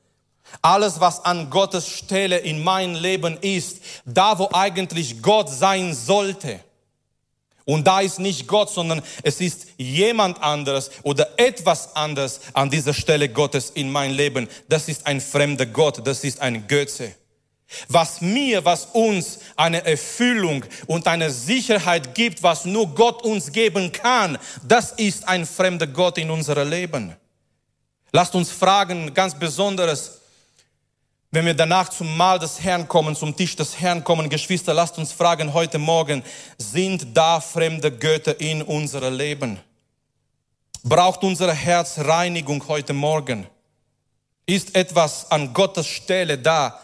[0.60, 6.60] Alles, was an Gottes Stelle in mein Leben ist, da wo eigentlich Gott sein sollte,
[7.64, 12.92] und da ist nicht Gott, sondern es ist jemand anderes oder etwas anderes an dieser
[12.92, 14.48] Stelle Gottes in mein Leben.
[14.68, 17.14] Das ist ein fremder Gott, das ist ein Götze.
[17.88, 23.92] Was mir, was uns eine Erfüllung und eine Sicherheit gibt, was nur Gott uns geben
[23.92, 24.36] kann,
[24.66, 27.16] das ist ein fremder Gott in unserem Leben.
[28.12, 30.21] Lasst uns fragen, ganz besonderes,
[31.32, 34.98] wenn wir danach zum Mahl des Herrn kommen, zum Tisch des Herrn kommen, Geschwister, lasst
[34.98, 36.22] uns fragen heute Morgen,
[36.58, 39.58] sind da fremde Götter in unserem Leben?
[40.84, 43.46] Braucht unser Herz Reinigung heute Morgen?
[44.44, 46.78] Ist etwas an Gottes Stelle da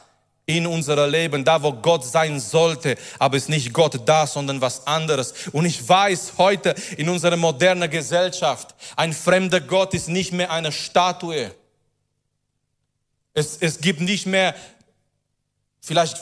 [0.46, 4.86] in unserem Leben, da wo Gott sein sollte, aber ist nicht Gott da, sondern was
[4.86, 5.34] anderes.
[5.52, 10.72] Und ich weiß heute in unserer modernen Gesellschaft, ein fremder Gott ist nicht mehr eine
[10.72, 11.50] Statue
[13.38, 14.54] es, es gibt nicht mehr,
[15.80, 16.16] vielleicht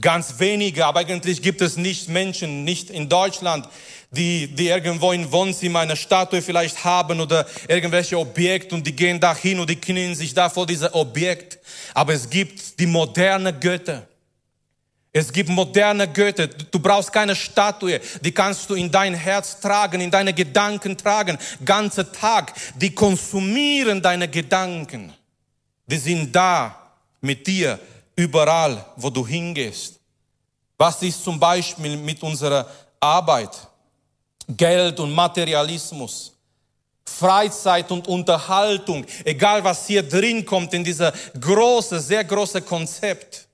[0.00, 3.68] ganz wenige, aber eigentlich gibt es nicht Menschen, nicht in Deutschland,
[4.12, 9.18] die, die irgendwo im Wohnzimmer eine Statue vielleicht haben oder irgendwelche Objekte und die gehen
[9.18, 11.58] da hin und die knien sich da vor diesem Objekt.
[11.92, 14.06] Aber es gibt die moderne Götter.
[15.12, 16.46] Es gibt moderne Götter.
[16.46, 18.00] Du brauchst keine Statue.
[18.20, 21.36] Die kannst du in dein Herz tragen, in deine Gedanken tragen.
[21.64, 22.52] Ganze Tag.
[22.76, 25.12] Die konsumieren deine Gedanken.
[25.90, 27.78] Die sind da mit dir
[28.14, 29.98] überall, wo du hingehst.
[30.78, 32.66] Was ist zum Beispiel mit unserer
[33.00, 33.50] Arbeit?
[34.46, 36.32] Geld und Materialismus.
[37.04, 43.48] Freizeit und Unterhaltung, egal was hier drin kommt in dieser große, sehr große Konzept.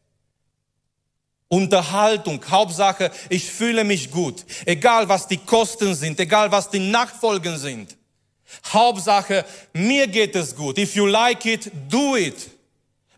[1.48, 7.56] Unterhaltung, Hauptsache, ich fühle mich gut, egal was die Kosten sind, egal was die Nachfolgen
[7.56, 7.95] sind.
[8.72, 10.78] Hauptsache, mir geht es gut.
[10.78, 12.50] If you like it, do it.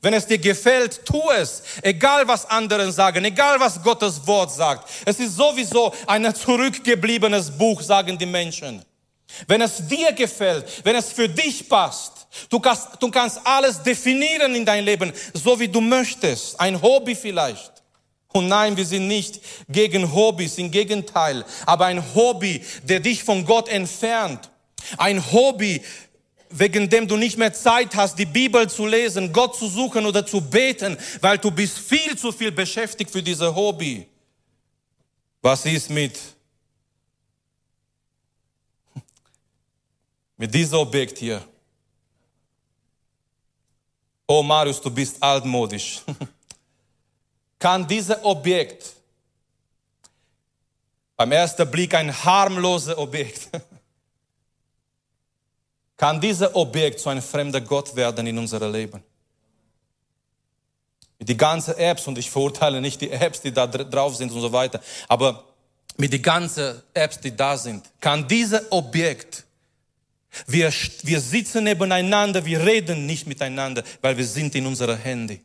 [0.01, 1.63] Wenn es dir gefällt, tu es.
[1.83, 4.89] Egal was anderen sagen, egal was Gottes Wort sagt.
[5.05, 8.85] Es ist sowieso ein zurückgebliebenes Buch, sagen die Menschen.
[9.47, 14.55] Wenn es dir gefällt, wenn es für dich passt, du kannst, du kannst alles definieren
[14.55, 16.59] in dein Leben, so wie du möchtest.
[16.61, 17.73] Ein Hobby vielleicht.
[18.33, 21.45] Und nein, wir sind nicht gegen Hobbys, im Gegenteil.
[21.67, 24.49] Aber ein Hobby, der dich von Gott entfernt
[24.97, 25.83] ein Hobby,
[26.51, 30.25] wegen dem du nicht mehr Zeit hast, die Bibel zu lesen, Gott zu suchen oder
[30.25, 34.07] zu beten, weil du bist viel zu viel beschäftigt für diese Hobby.
[35.43, 36.19] Was ist mit,
[40.37, 41.45] mit diesem Objekt hier?
[44.27, 46.03] Oh Marius, du bist altmodisch.
[47.59, 48.95] Kann dieses Objekt
[51.17, 53.49] beim ersten Blick ein harmloses Objekt
[55.99, 59.03] kann dieser Objekt zu einem fremden Gott werden in unserem Leben.
[61.19, 64.41] Mit die ganzen Apps, und ich verurteile nicht die Apps, die da drauf sind und
[64.41, 65.45] so weiter, aber
[65.97, 69.45] mit die ganzen Apps, die da sind, kann dieser Objekt,
[70.47, 75.43] wir, wir sitzen nebeneinander, wir reden nicht miteinander, weil wir sind in unserer Handy.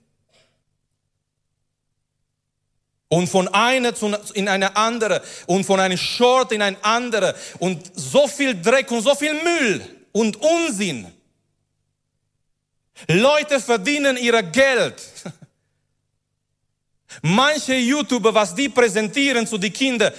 [3.07, 7.91] Und von einer zu, in eine andere und von einem Short in ein andere und
[7.95, 11.11] so viel Dreck und so viel Müll und Unsinn.
[13.07, 15.01] Leute verdienen ihr Geld.
[17.21, 20.13] Manche YouTuber, was die präsentieren zu den Kindern,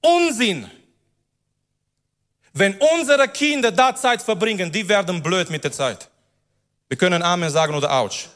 [0.00, 0.70] Unsinn.
[2.52, 6.08] Wenn unsere Kinder da Zeit verbringen, die werden blöd mit der Zeit.
[6.88, 8.28] Wir können Amen sagen oder Autsch.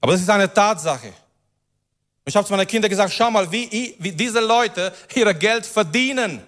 [0.00, 1.12] Aber das ist eine Tatsache.
[2.24, 6.42] Ich habe zu meinen Kindern gesagt, schau mal, wie, wie diese Leute ihr Geld verdienen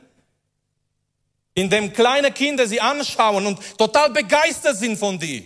[1.55, 5.45] in dem kleine Kinder sie anschauen und total begeistert sind von dir.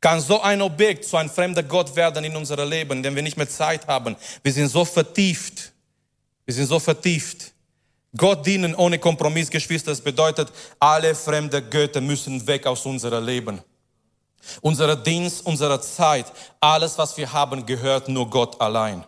[0.00, 3.36] Kann so ein Objekt zu einem fremden Gott werden in unserem Leben, denn wir nicht
[3.36, 4.16] mehr Zeit haben.
[4.42, 5.72] Wir sind so vertieft.
[6.44, 7.52] Wir sind so vertieft.
[8.16, 13.60] Gott dienen ohne Kompromiss, Geschwister, das bedeutet, alle fremde Götter müssen weg aus unserem Leben.
[14.60, 16.26] Unser Dienst, unsere Zeit,
[16.60, 19.04] alles, was wir haben, gehört nur Gott allein.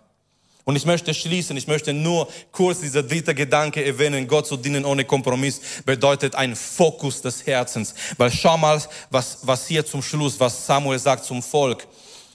[0.69, 4.29] Und ich möchte schließen, ich möchte nur kurz dieser dritte Gedanke erwähnen.
[4.29, 7.95] Gott zu dienen ohne Kompromiss bedeutet ein Fokus des Herzens.
[8.19, 8.79] Weil schau mal,
[9.09, 11.87] was, was hier zum Schluss, was Samuel sagt zum Volk.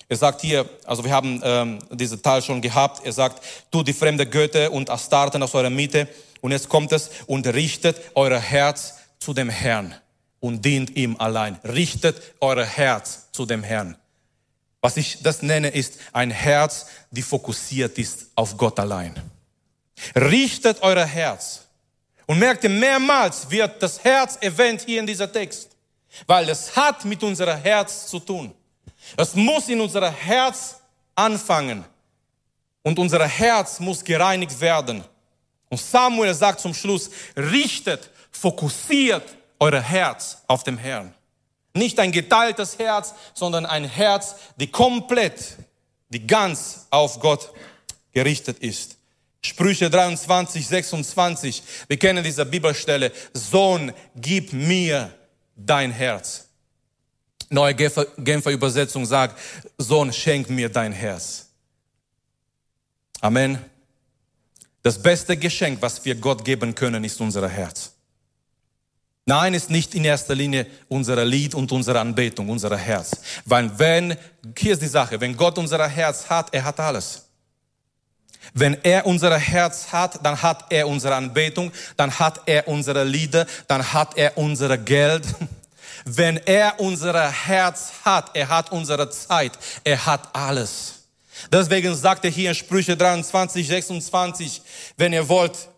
[0.10, 3.94] Er sagt hier, also wir haben ähm, diese Teil schon gehabt, er sagt, tu die
[3.94, 6.08] fremde Götter und Astarten aus eurer Mitte.
[6.42, 9.94] Und jetzt kommt es, und richtet euer Herz zu dem Herrn
[10.40, 11.60] und dient ihm allein.
[11.64, 13.96] Richtet euer Herz zu dem Herrn.
[14.84, 19.16] Was ich das nenne, ist ein Herz, die fokussiert ist auf Gott allein.
[20.14, 21.62] Richtet euer Herz.
[22.26, 25.70] Und merkt ihr, mehrmals wird das Herz erwähnt hier in dieser Text.
[26.28, 28.54] Weil es hat mit unserem Herz zu tun.
[29.16, 30.76] Es muss in unser Herz
[31.16, 31.86] anfangen.
[32.82, 35.02] Und unser Herz muss gereinigt werden.
[35.70, 39.24] Und Samuel sagt zum Schluss, richtet, fokussiert
[39.62, 41.14] euer Herz auf dem Herrn.
[41.74, 45.58] Nicht ein geteiltes Herz, sondern ein Herz, die komplett,
[46.10, 47.52] die ganz auf Gott
[48.12, 48.98] gerichtet ist.
[49.42, 51.64] Sprüche 23, 26.
[51.88, 53.12] Wir kennen diese Bibelstelle.
[53.34, 55.14] Sohn, gib mir
[55.56, 56.48] dein Herz.
[57.50, 59.40] Neue Genfer, Genfer Übersetzung sagt,
[59.78, 61.50] Sohn, schenk mir dein Herz.
[63.20, 63.60] Amen.
[64.82, 67.93] Das beste Geschenk, was wir Gott geben können, ist unser Herz.
[69.26, 73.12] Nein, ist nicht in erster Linie unser Lied und unsere Anbetung, unser Herz.
[73.46, 74.18] Weil wenn,
[74.58, 77.24] hier ist die Sache, wenn Gott unser Herz hat, er hat alles.
[78.54, 83.48] Wenn er unser Herz hat, dann hat er unsere Anbetung, dann hat er unsere Lieder,
[83.68, 85.26] dann hat er unser Geld.
[86.06, 89.54] Wenn er unser Herz hat, er hat unsere Zeit,
[89.86, 90.96] er hat alles.
[91.50, 94.62] Deswegen sagt er hier in Sprüche 23, 26,
[94.98, 95.70] wenn ihr wollt,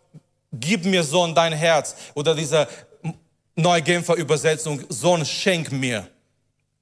[0.52, 1.94] gib mir Sohn dein Herz.
[2.14, 2.66] Oder dieser
[3.56, 6.06] Neugenfer Übersetzung, Sohn, schenk mir.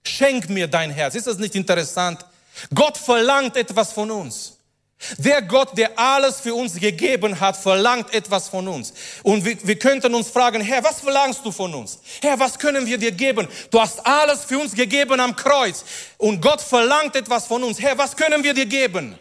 [0.05, 1.15] Schenk mir dein Herz.
[1.15, 2.25] Ist das nicht interessant?
[2.75, 4.59] Gott verlangt etwas von uns.
[5.19, 8.93] Der Gott, der alles für uns gegeben hat, verlangt etwas von uns.
[9.23, 11.99] Und wir, wir könnten uns fragen, Herr, was verlangst du von uns?
[12.23, 13.47] Herr, was können wir dir geben?
[13.71, 15.85] Du hast alles für uns gegeben am Kreuz.
[16.17, 17.81] Und Gott verlangt etwas von uns.
[17.81, 19.19] Herr, was können wir dir geben?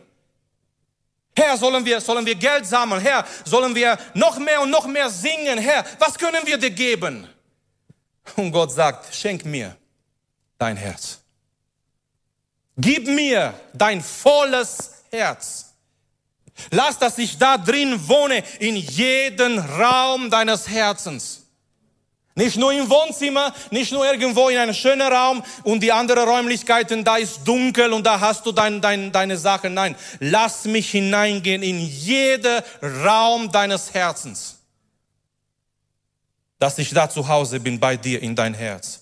[1.35, 3.01] Herr, sollen wir, sollen wir Geld sammeln?
[3.01, 5.57] Herr, sollen wir noch mehr und noch mehr singen?
[5.57, 7.27] Herr, was können wir dir geben?
[8.35, 9.75] Und Gott sagt, schenk mir
[10.57, 11.19] dein Herz.
[12.77, 15.73] Gib mir dein volles Herz.
[16.71, 21.41] Lass, dass ich da drin wohne, in jeden Raum deines Herzens.
[22.35, 27.03] Nicht nur im Wohnzimmer, nicht nur irgendwo in einem schönen Raum und die anderen Räumlichkeiten,
[27.03, 29.75] da ist dunkel und da hast du dein, dein, deine Sachen.
[29.75, 34.62] Nein, lass mich hineingehen in jeden Raum deines Herzens
[36.63, 39.01] dass ich da zu Hause bin bei dir in dein Herz.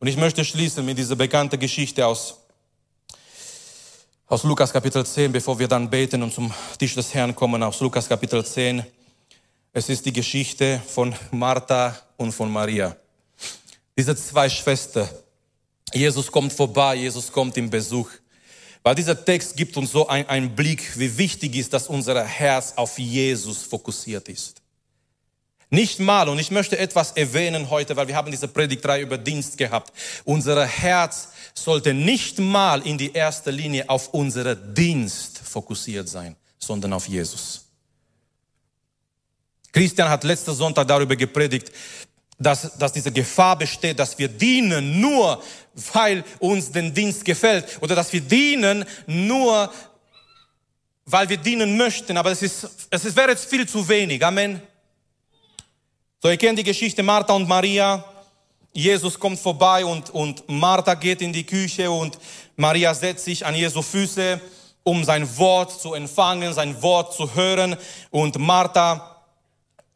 [0.00, 2.34] Und ich möchte schließen mit dieser bekannten Geschichte aus,
[4.26, 7.78] aus Lukas Kapitel 10, bevor wir dann beten und zum Tisch des Herrn kommen, aus
[7.78, 8.84] Lukas Kapitel 10.
[9.72, 12.96] Es ist die Geschichte von Martha und von Maria.
[13.96, 15.08] Diese zwei Schwestern.
[15.94, 18.10] Jesus kommt vorbei, Jesus kommt im Besuch.
[18.82, 22.98] Weil dieser Text gibt uns so einen Blick, wie wichtig ist, dass unser Herz auf
[22.98, 24.61] Jesus fokussiert ist.
[25.72, 29.56] Nicht mal, und ich möchte etwas erwähnen heute, weil wir haben diese Predigtreihe über Dienst
[29.56, 29.90] gehabt.
[30.24, 36.92] Unser Herz sollte nicht mal in die erste Linie auf unseren Dienst fokussiert sein, sondern
[36.92, 37.64] auf Jesus.
[39.72, 41.72] Christian hat letzten Sonntag darüber gepredigt,
[42.38, 45.42] dass, dass diese Gefahr besteht, dass wir dienen nur,
[45.94, 49.72] weil uns den Dienst gefällt oder dass wir dienen nur,
[51.06, 52.18] weil wir dienen möchten.
[52.18, 54.22] Aber es ist, es wäre jetzt viel zu wenig.
[54.22, 54.60] Amen.
[56.24, 58.04] So, ihr kennt die Geschichte Martha und Maria.
[58.72, 62.16] Jesus kommt vorbei und, und Martha geht in die Küche und
[62.54, 64.40] Maria setzt sich an Jesu Füße,
[64.84, 67.76] um sein Wort zu empfangen, sein Wort zu hören.
[68.12, 69.16] Und Martha,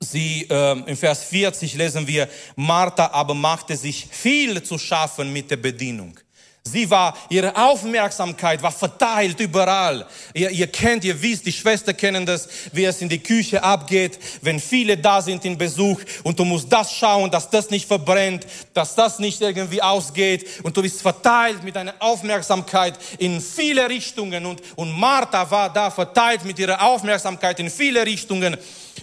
[0.01, 5.49] sie, äh, im Vers 40 lesen wir, Martha aber machte sich viel zu schaffen mit
[5.53, 6.19] der Bedienung.
[6.67, 10.05] Sie war, ihre Aufmerksamkeit war verteilt überall.
[10.35, 14.19] Ihr, ihr kennt, ihr wisst, die Schwestern kennen das, wie es in die Küche abgeht,
[14.43, 18.47] wenn viele da sind in Besuch und du musst das schauen, dass das nicht verbrennt,
[18.75, 24.45] dass das nicht irgendwie ausgeht und du bist verteilt mit deiner Aufmerksamkeit in viele Richtungen
[24.45, 28.57] und, und Martha war da verteilt mit ihrer Aufmerksamkeit in viele Richtungen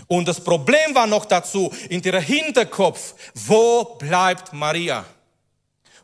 [0.07, 5.05] und das Problem war noch dazu, in ihrem Hinterkopf, wo bleibt Maria?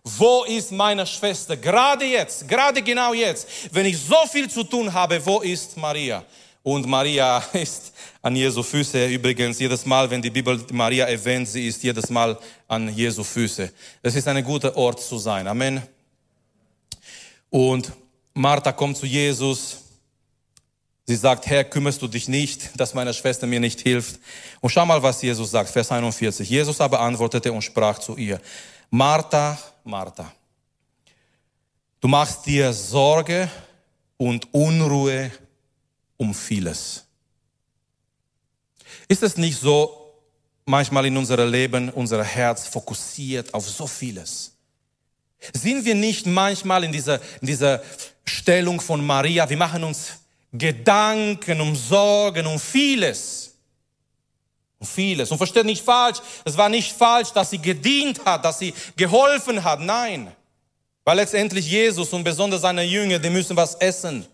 [0.03, 1.57] Wo ist meine Schwester?
[1.57, 6.23] Gerade jetzt, gerade genau jetzt, wenn ich so viel zu tun habe, wo ist Maria?
[6.63, 9.07] Und Maria ist an Jesu Füße.
[9.07, 12.37] Übrigens, jedes Mal, wenn die Bibel Maria erwähnt, sie ist jedes Mal
[12.67, 13.71] an Jesu Füße.
[14.01, 15.47] Das ist ein guter Ort zu sein.
[15.47, 15.81] Amen.
[17.49, 17.91] Und
[18.33, 19.77] Martha kommt zu Jesus.
[21.05, 24.19] Sie sagt, Herr, kümmerst du dich nicht, dass meine Schwester mir nicht hilft?
[24.61, 26.47] Und schau mal, was Jesus sagt, Vers 41.
[26.47, 28.39] Jesus aber antwortete und sprach zu ihr,
[28.91, 29.57] Martha,
[29.89, 30.31] Martha,
[31.99, 33.49] du machst dir Sorge
[34.17, 35.31] und Unruhe
[36.17, 37.05] um vieles.
[39.07, 40.13] Ist es nicht so,
[40.65, 44.53] manchmal in unserem Leben, unser Herz fokussiert auf so vieles?
[45.53, 47.81] Sind wir nicht manchmal in dieser, in dieser
[48.25, 50.19] Stellung von Maria, wir machen uns
[50.51, 53.38] Gedanken um Sorgen, um vieles.
[54.79, 55.29] Um vieles.
[55.29, 59.63] Und versteht nicht falsch, es war nicht falsch, dass sie gedient hat, dass sie geholfen
[59.63, 59.81] hat.
[59.81, 60.31] Nein.
[61.03, 64.25] Weil letztendlich Jesus und besonders seine Jünger, die müssen was essen.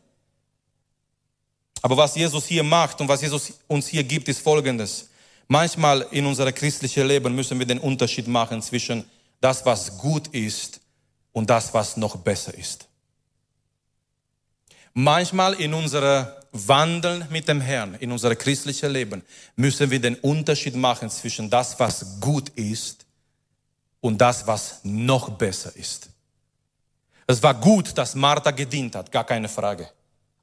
[1.82, 5.10] Aber was Jesus hier macht und was Jesus uns hier gibt, ist Folgendes.
[5.48, 10.80] Manchmal in unserem christlichen Leben müssen wir den Unterschied machen zwischen das, was gut ist
[11.32, 12.88] und das, was noch besser ist.
[14.94, 16.26] Manchmal in unserem
[16.68, 19.24] Wandeln mit dem Herrn, in unserem christlichen Leben,
[19.56, 23.06] müssen wir den Unterschied machen zwischen das, was gut ist
[24.02, 26.10] und das, was noch besser ist.
[27.28, 29.90] Es war gut, dass Martha gedient hat, gar keine Frage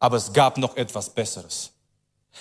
[0.02, 1.70] aber es gab noch etwas Besseres.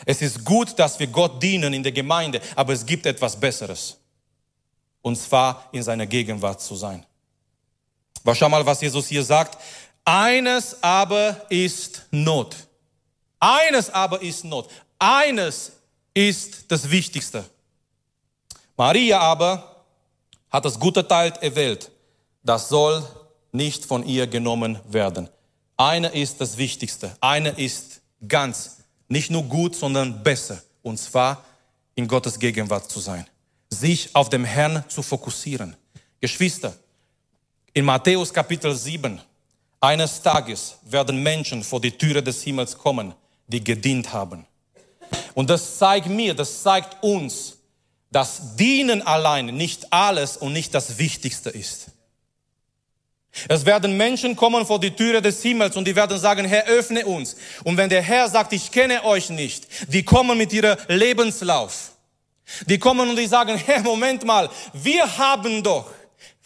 [0.04, 3.98] Es ist gut, dass wir Gott dienen in der Gemeinde, aber es gibt etwas Besseres.
[5.04, 7.06] Und zwar in seiner Gegenwart zu sein.
[8.24, 9.60] Aber schau mal, was Jesus hier sagt.
[10.04, 12.56] Eines aber ist Not.
[13.42, 14.70] Eines aber ist Not.
[15.00, 15.72] Eines
[16.14, 17.44] ist das Wichtigste.
[18.78, 19.84] Maria aber
[20.52, 21.90] hat das gute Teil erwählt.
[22.44, 23.04] Das soll
[23.52, 25.28] nicht von ihr genommen werden.
[25.76, 27.18] Eine ist das Wichtigste.
[27.20, 28.78] Eine ist ganz,
[29.08, 30.62] nicht nur gut, sondern besser.
[30.84, 31.44] Und zwar
[31.96, 33.26] in Gottes Gegenwart zu sein.
[33.72, 35.76] Sich auf dem Herrn zu fokussieren.
[36.20, 36.76] Geschwister,
[37.74, 39.20] in Matthäus Kapitel 7,
[39.80, 43.16] eines Tages werden Menschen vor die Türe des Himmels kommen,
[43.48, 44.46] die gedient haben.
[45.34, 47.58] Und das zeigt mir, das zeigt uns,
[48.12, 51.88] dass Dienen allein nicht alles und nicht das Wichtigste ist.
[53.48, 57.06] Es werden Menschen kommen vor die Türe des Himmels und die werden sagen, Herr, öffne
[57.06, 57.38] uns.
[57.64, 61.92] Und wenn der Herr sagt, ich kenne euch nicht, die kommen mit ihrem Lebenslauf.
[62.66, 65.90] Die kommen und die sagen, Herr, Moment mal, wir haben doch,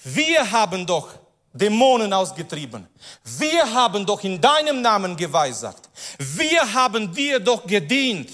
[0.04, 1.10] wir haben doch
[1.56, 2.86] Dämonen ausgetrieben.
[3.24, 5.90] Wir haben doch in deinem Namen geweissagt.
[6.18, 8.30] Wir haben dir doch gedient.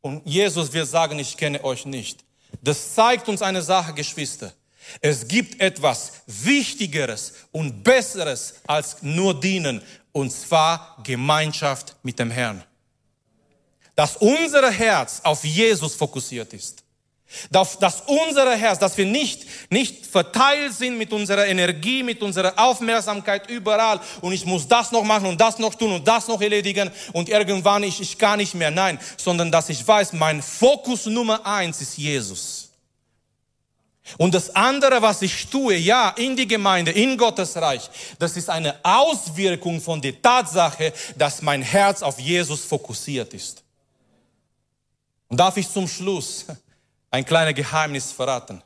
[0.00, 2.24] Und Jesus wird sagen, ich kenne euch nicht.
[2.60, 4.52] Das zeigt uns eine Sache, Geschwister.
[5.00, 12.64] Es gibt etwas Wichtigeres und Besseres als nur dienen, und zwar Gemeinschaft mit dem Herrn.
[13.94, 16.82] Dass unser Herz auf Jesus fokussiert ist.
[17.50, 22.54] Dass, dass unser Herz, dass wir nicht, nicht verteilt sind mit unserer Energie, mit unserer
[22.56, 26.40] Aufmerksamkeit überall und ich muss das noch machen und das noch tun und das noch
[26.40, 28.70] erledigen und irgendwann ich, ich kann nicht mehr.
[28.70, 32.68] Nein, sondern dass ich weiß, mein Fokus Nummer eins ist Jesus.
[34.16, 38.48] Und das andere, was ich tue, ja, in die Gemeinde, in Gottes Reich, das ist
[38.48, 43.62] eine Auswirkung von der Tatsache, dass mein Herz auf Jesus fokussiert ist.
[45.28, 46.46] Und darf ich zum Schluss
[47.10, 48.62] ein kleines Geheimnis verraten?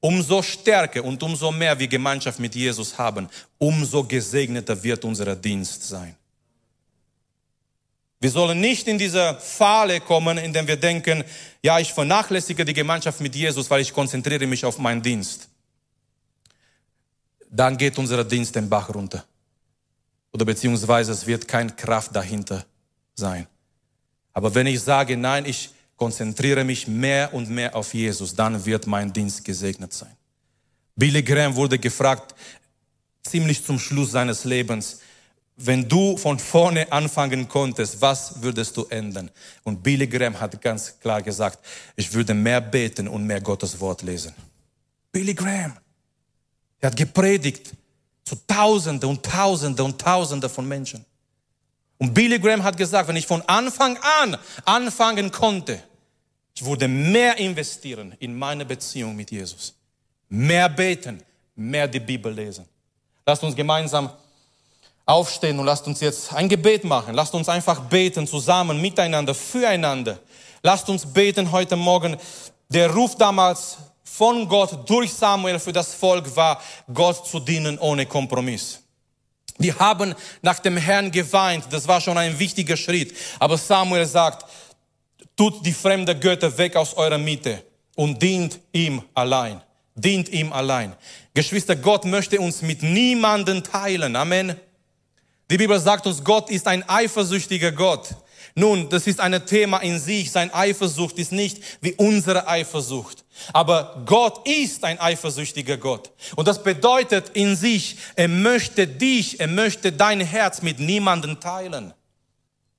[0.00, 3.28] Umso stärker und umso mehr wir Gemeinschaft mit Jesus haben,
[3.58, 6.14] umso gesegneter wird unser Dienst sein.
[8.20, 11.22] Wir sollen nicht in diese Falle kommen, in der wir denken,
[11.62, 15.48] ja, ich vernachlässige die Gemeinschaft mit Jesus, weil ich konzentriere mich auf meinen Dienst.
[17.50, 19.24] Dann geht unser Dienst den Bach runter.
[20.32, 22.64] Oder beziehungsweise es wird keine Kraft dahinter
[23.14, 23.46] sein.
[24.32, 28.86] Aber wenn ich sage, nein, ich konzentriere mich mehr und mehr auf Jesus, dann wird
[28.86, 30.14] mein Dienst gesegnet sein.
[30.94, 32.34] Billy Graham wurde gefragt,
[33.22, 35.00] ziemlich zum Schluss seines Lebens,
[35.56, 39.30] wenn du von vorne anfangen konntest, was würdest du ändern?
[39.64, 41.58] Und Billy Graham hat ganz klar gesagt,
[41.96, 44.34] ich würde mehr beten und mehr Gottes Wort lesen.
[45.10, 45.72] Billy Graham.
[46.78, 47.72] Er hat gepredigt
[48.22, 51.04] zu Tausende und Tausende und Tausende von Menschen.
[51.98, 55.82] Und Billy Graham hat gesagt, wenn ich von Anfang an anfangen konnte,
[56.54, 59.74] ich würde mehr investieren in meine Beziehung mit Jesus.
[60.28, 61.22] Mehr beten,
[61.54, 62.66] mehr die Bibel lesen.
[63.24, 64.10] Lasst uns gemeinsam
[65.04, 67.14] aufstehen und lasst uns jetzt ein Gebet machen.
[67.14, 70.18] Lasst uns einfach beten zusammen, miteinander, füreinander.
[70.62, 72.16] Lasst uns beten heute Morgen.
[72.68, 76.60] Der Ruf damals von Gott durch Samuel für das Volk war,
[76.92, 78.82] Gott zu dienen ohne Kompromiss.
[79.58, 81.64] Die haben nach dem Herrn geweint.
[81.70, 83.16] Das war schon ein wichtiger Schritt.
[83.38, 84.44] Aber Samuel sagt,
[85.36, 87.62] tut die fremde Götter weg aus eurer Mitte
[87.94, 89.60] und dient ihm allein.
[89.94, 90.94] Dient ihm allein.
[91.34, 94.14] Geschwister, Gott möchte uns mit niemanden teilen.
[94.14, 94.54] Amen.
[95.50, 98.08] Die Bibel sagt uns, Gott ist ein eifersüchtiger Gott.
[98.58, 100.30] Nun, das ist ein Thema in sich.
[100.30, 103.22] Sein Eifersucht ist nicht wie unsere Eifersucht.
[103.52, 106.10] Aber Gott ist ein eifersüchtiger Gott.
[106.36, 111.92] Und das bedeutet in sich, er möchte dich, er möchte dein Herz mit niemandem teilen.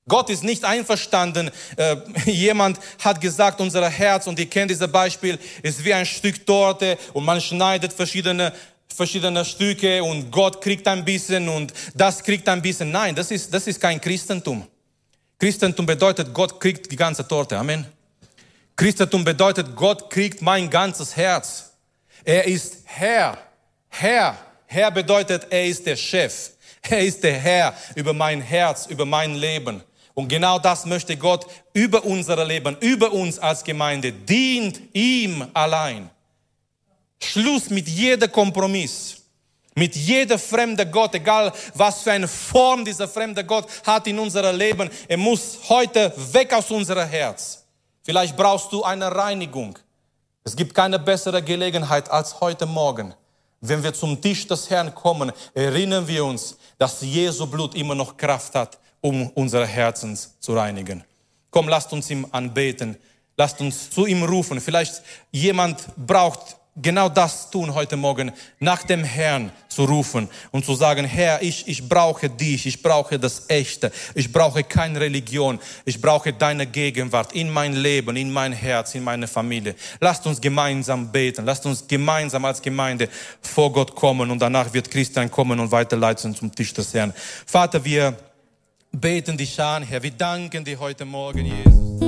[0.08, 1.48] Gott ist nicht einverstanden.
[1.76, 1.96] Äh,
[2.28, 6.98] jemand hat gesagt, unser Herz, und ihr kennt dieses Beispiel, ist wie ein Stück Torte
[7.12, 8.52] und man schneidet verschiedene
[8.92, 12.90] verschiedene Stücke und Gott kriegt ein bisschen und das kriegt ein bisschen.
[12.90, 14.66] Nein, das ist, das ist kein Christentum.
[15.38, 17.56] Christentum bedeutet, Gott kriegt die ganze Torte.
[17.56, 17.86] Amen.
[18.74, 21.72] Christentum bedeutet, Gott kriegt mein ganzes Herz.
[22.24, 23.38] Er ist Herr.
[23.88, 24.36] Herr.
[24.66, 26.50] Herr bedeutet, er ist der Chef.
[26.82, 29.82] Er ist der Herr über mein Herz, über mein Leben.
[30.14, 34.12] Und genau das möchte Gott über unser Leben, über uns als Gemeinde.
[34.12, 36.10] Dient ihm allein.
[37.22, 39.22] Schluss mit jeder Kompromiss.
[39.78, 44.56] Mit jeder fremde Gott, egal was für eine Form dieser fremde Gott hat in unserem
[44.56, 47.64] Leben, er muss heute weg aus unserem Herz.
[48.02, 49.78] Vielleicht brauchst du eine Reinigung.
[50.42, 53.14] Es gibt keine bessere Gelegenheit als heute Morgen.
[53.60, 58.16] Wenn wir zum Tisch des Herrn kommen, erinnern wir uns, dass Jesu Blut immer noch
[58.16, 61.04] Kraft hat, um unsere Herzen zu reinigen.
[61.52, 62.96] Komm, lasst uns ihm anbeten.
[63.36, 64.60] Lasst uns zu ihm rufen.
[64.60, 65.00] Vielleicht
[65.30, 71.04] jemand braucht genau das tun heute Morgen, nach dem Herrn zu rufen und zu sagen,
[71.04, 76.32] Herr, ich, ich brauche dich, ich brauche das Echte, ich brauche keine Religion, ich brauche
[76.32, 79.74] deine Gegenwart in mein Leben, in mein Herz, in meine Familie.
[80.00, 83.08] Lasst uns gemeinsam beten, lasst uns gemeinsam als Gemeinde
[83.40, 87.12] vor Gott kommen und danach wird Christian kommen und weiterleiten zum Tisch des Herrn.
[87.46, 88.16] Vater, wir
[88.92, 92.07] beten dich an, Herr, wir danken dir heute Morgen, Jesus.